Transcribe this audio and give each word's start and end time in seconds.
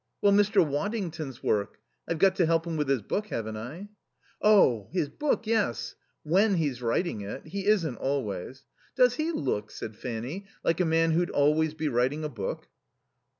"Well, 0.19 0.31
Mr. 0.33 0.67
Waddington's 0.67 1.43
work. 1.43 1.77
I've 2.09 2.17
got 2.17 2.35
to 2.37 2.47
help 2.47 2.65
him 2.65 2.75
with 2.75 2.89
his 2.89 3.03
book, 3.03 3.27
haven't 3.27 3.55
I?" 3.57 3.89
"Oh, 4.41 4.87
his 4.91 5.09
book, 5.09 5.45
yes. 5.45 5.93
When 6.23 6.55
he's 6.55 6.81
writing 6.81 7.21
it. 7.21 7.45
He 7.45 7.67
isn't 7.67 7.97
always. 7.97 8.65
Does 8.95 9.13
he 9.17 9.29
look," 9.31 9.69
said 9.69 9.95
Fanny, 9.95 10.47
"like 10.63 10.79
a 10.79 10.85
man 10.85 11.11
who'd 11.11 11.29
always 11.29 11.75
be 11.75 11.87
writing 11.87 12.23
a 12.23 12.29
book?" 12.29 12.67